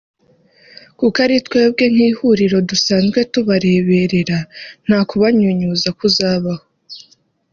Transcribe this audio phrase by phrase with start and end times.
[0.97, 4.37] kuko ari twebwe nk’ihuriro dusanzwe tubareberera
[4.85, 6.63] nta kubanyunyuza kuzabaho